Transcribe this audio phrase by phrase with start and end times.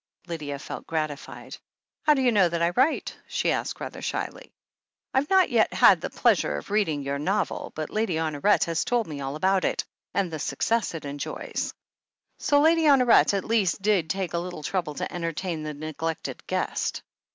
[0.25, 1.57] Lydia felt gratified.
[2.07, 4.51] "How do you know that I write?" she asked rather shyly.
[5.13, 7.71] "I've not yet had the pleasure of reading your novel.
[7.75, 8.15] THE HEEL OF ACHILLES 295 but Lady
[8.63, 9.85] Honoret has told me all about it,
[10.15, 11.75] and the success it enjoys."
[12.39, 17.03] So Lady Honoret, at least, did take a little trouble to entertain the neglected guest